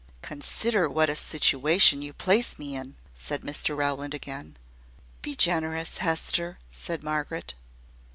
[0.23, 4.57] "Consider what a situation you place me in!" said Mr Rowland again.
[5.21, 7.53] "Be generous, Hester!" said Margaret.